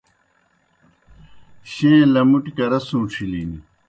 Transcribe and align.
شیں 1.71 2.01
لمُٹیْ 2.13 2.51
کرہ 2.57 2.79
سُوݩڇِھلِن 2.87 3.51